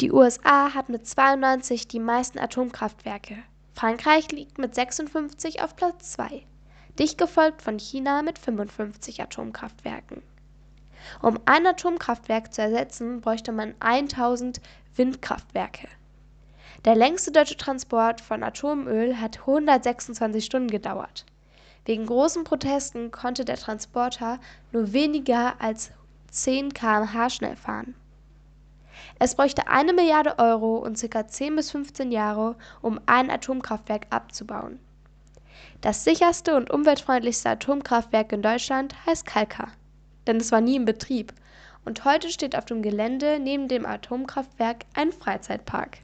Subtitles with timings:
[0.00, 3.36] Die USA hat mit 92 die meisten Atomkraftwerke.
[3.74, 6.44] Frankreich liegt mit 56 auf Platz 2,
[6.98, 10.20] dicht gefolgt von China mit 55 Atomkraftwerken.
[11.22, 14.60] Um ein Atomkraftwerk zu ersetzen, bräuchte man 1000
[14.96, 15.86] Windkraftwerke.
[16.84, 21.24] Der längste deutsche Transport von Atomöl hat 126 Stunden gedauert.
[21.84, 24.40] Wegen großen Protesten konnte der Transporter
[24.72, 25.92] nur weniger als
[26.32, 27.94] 10 km/h schnell fahren.
[29.18, 31.26] Es bräuchte eine Milliarde Euro und ca.
[31.26, 34.78] 10 bis 15 Jahre, um ein Atomkraftwerk abzubauen.
[35.80, 39.68] Das sicherste und umweltfreundlichste Atomkraftwerk in Deutschland heißt Kalka,
[40.26, 41.32] denn es war nie in Betrieb
[41.84, 45.98] und heute steht auf dem Gelände neben dem Atomkraftwerk ein Freizeitpark.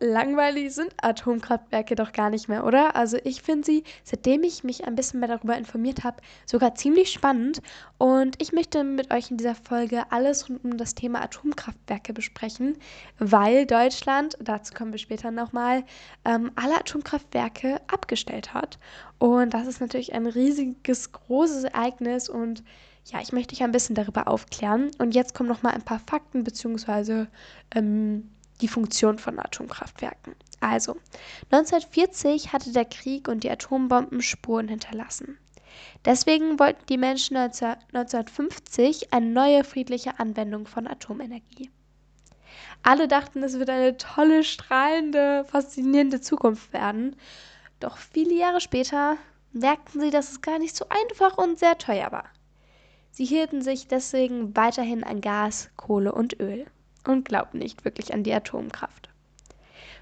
[0.00, 2.96] Langweilig sind Atomkraftwerke doch gar nicht mehr, oder?
[2.96, 7.12] Also ich finde sie, seitdem ich mich ein bisschen mehr darüber informiert habe, sogar ziemlich
[7.12, 7.60] spannend.
[7.98, 12.78] Und ich möchte mit euch in dieser Folge alles rund um das Thema Atomkraftwerke besprechen,
[13.18, 15.84] weil Deutschland, dazu kommen wir später nochmal,
[16.24, 18.78] ähm, alle Atomkraftwerke abgestellt hat.
[19.18, 22.64] Und das ist natürlich ein riesiges, großes Ereignis und
[23.06, 24.90] ja, ich möchte dich ein bisschen darüber aufklären.
[24.98, 27.28] Und jetzt kommen nochmal ein paar Fakten beziehungsweise
[27.74, 30.34] ähm, die Funktion von Atomkraftwerken.
[30.60, 30.96] Also,
[31.50, 35.38] 1940 hatte der Krieg und die Atombomben Spuren hinterlassen.
[36.04, 41.70] Deswegen wollten die Menschen 1950 eine neue friedliche Anwendung von Atomenergie.
[42.82, 47.16] Alle dachten, es wird eine tolle, strahlende, faszinierende Zukunft werden.
[47.78, 49.16] Doch viele Jahre später
[49.52, 52.24] merkten sie, dass es gar nicht so einfach und sehr teuer war.
[53.10, 56.66] Sie hielten sich deswegen weiterhin an Gas, Kohle und Öl
[57.06, 59.08] und glaubt nicht wirklich an die Atomkraft.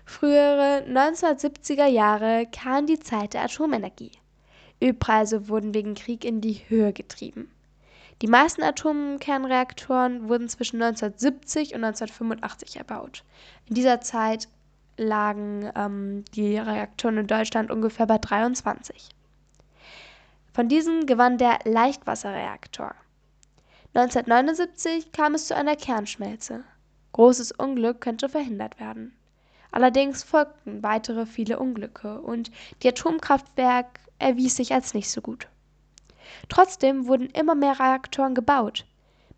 [0.04, 4.12] Frühere 1970er Jahre kam die Zeit der Atomenergie.
[4.82, 7.50] Ölpreise wurden wegen Krieg in die Höhe getrieben.
[8.22, 13.22] Die meisten Atomkernreaktoren wurden zwischen 1970 und 1985 erbaut.
[13.66, 14.48] In dieser Zeit
[14.96, 19.10] lagen ähm, die Reaktoren in Deutschland ungefähr bei 23.
[20.52, 22.94] Von diesen gewann der Leichtwasserreaktor.
[23.94, 26.64] 1979 kam es zu einer Kernschmelze.
[27.18, 29.12] Großes Unglück könnte verhindert werden.
[29.72, 32.52] Allerdings folgten weitere viele Unglücke und
[32.84, 35.48] die Atomkraftwerk erwies sich als nicht so gut.
[36.48, 38.86] Trotzdem wurden immer mehr Reaktoren gebaut.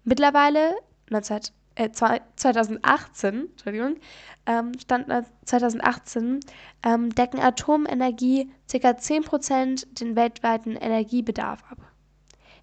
[0.04, 0.74] Mittlerweile
[1.08, 1.41] 19,
[1.76, 3.97] äh, 2018, Entschuldigung,
[4.44, 5.06] ähm, stand
[5.47, 6.41] 2018
[6.84, 8.91] ähm, decken Atomenergie ca.
[8.91, 11.78] 10% den weltweiten Energiebedarf ab.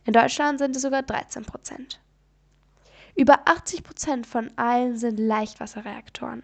[0.05, 1.97] In Deutschland sind es sogar 13%.
[3.17, 6.43] Über 80 Prozent von allen sind Leichtwasserreaktoren.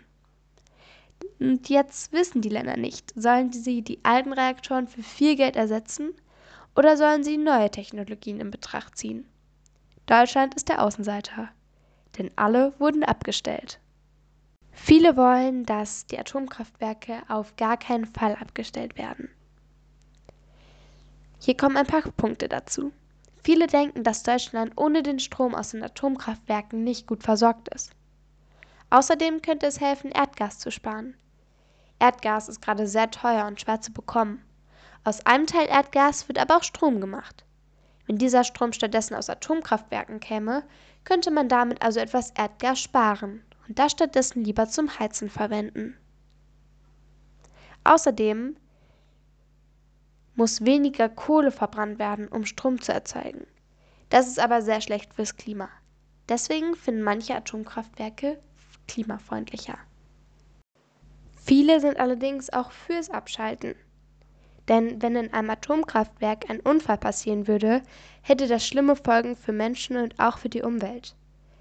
[1.39, 6.13] Und jetzt wissen die Länder nicht, sollen sie die alten Reaktoren für viel Geld ersetzen
[6.75, 9.25] oder sollen sie neue Technologien in Betracht ziehen?
[10.07, 11.49] Deutschland ist der Außenseiter,
[12.17, 13.79] denn alle wurden abgestellt.
[14.71, 19.29] Viele wollen, dass die Atomkraftwerke auf gar keinen Fall abgestellt werden.
[21.39, 22.91] Hier kommen ein paar Punkte dazu.
[23.43, 27.91] Viele denken, dass Deutschland ohne den Strom aus den Atomkraftwerken nicht gut versorgt ist.
[28.89, 31.15] Außerdem könnte es helfen, Erdgas zu sparen.
[31.99, 34.43] Erdgas ist gerade sehr teuer und schwer zu bekommen.
[35.03, 37.43] Aus einem Teil Erdgas wird aber auch Strom gemacht.
[38.05, 40.63] Wenn dieser Strom stattdessen aus Atomkraftwerken käme,
[41.03, 45.97] könnte man damit also etwas Erdgas sparen und das stattdessen lieber zum Heizen verwenden.
[47.83, 48.55] Außerdem
[50.35, 53.45] muss weniger Kohle verbrannt werden, um Strom zu erzeugen.
[54.09, 55.69] Das ist aber sehr schlecht fürs Klima.
[56.29, 58.39] Deswegen finden manche Atomkraftwerke
[58.87, 59.77] klimafreundlicher.
[61.45, 63.75] Viele sind allerdings auch fürs Abschalten.
[64.69, 67.83] Denn wenn in einem Atomkraftwerk ein Unfall passieren würde,
[68.21, 71.15] hätte das schlimme Folgen für Menschen und auch für die Umwelt.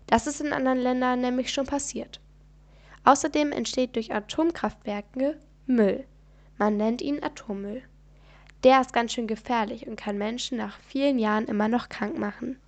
[0.06, 2.20] Das ist in anderen Ländern nämlich schon passiert.
[3.04, 6.06] Außerdem entsteht durch Atomkraftwerke Müll.
[6.58, 7.82] Man nennt ihn Atommüll.
[8.64, 12.60] Der ist ganz schön gefährlich und kann Menschen nach vielen Jahren immer noch krank machen.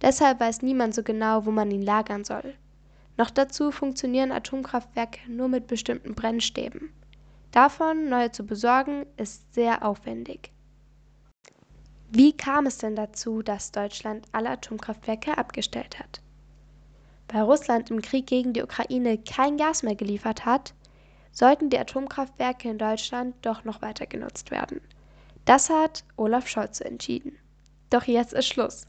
[0.00, 2.54] Deshalb weiß niemand so genau, wo man ihn lagern soll.
[3.16, 6.90] Noch dazu funktionieren Atomkraftwerke nur mit bestimmten Brennstäben.
[7.50, 10.52] Davon neue zu besorgen, ist sehr aufwendig.
[12.10, 16.20] Wie kam es denn dazu, dass Deutschland alle Atomkraftwerke abgestellt hat?
[17.28, 20.74] Weil Russland im Krieg gegen die Ukraine kein Gas mehr geliefert hat,
[21.32, 24.80] sollten die Atomkraftwerke in Deutschland doch noch weiter genutzt werden.
[25.46, 27.38] Das hat Olaf Scholz entschieden.
[27.90, 28.86] Doch jetzt ist Schluss.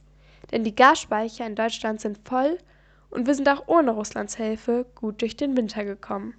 [0.51, 2.57] Denn die Gasspeicher in Deutschland sind voll
[3.09, 6.33] und wir sind auch ohne Russlands Hilfe gut durch den Winter gekommen.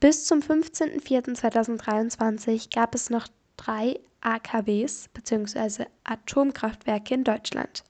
[0.00, 5.86] Bis zum 15.04.2023 gab es noch drei AKWs bzw.
[6.04, 7.84] Atomkraftwerke in Deutschland.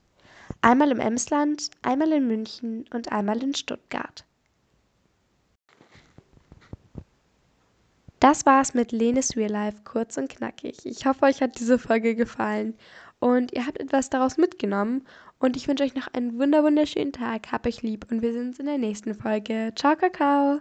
[0.61, 4.27] Einmal im Emsland, einmal in München und einmal in Stuttgart.
[8.29, 10.85] Das war's mit Lenes Real Life kurz und knackig.
[10.85, 12.75] Ich hoffe, euch hat diese Folge gefallen
[13.21, 15.07] und ihr habt etwas daraus mitgenommen.
[15.39, 17.53] Und ich wünsche euch noch einen wunderschönen Tag.
[17.53, 19.71] Hab euch lieb und wir sehen uns in der nächsten Folge.
[19.77, 20.59] Ciao, Kakao!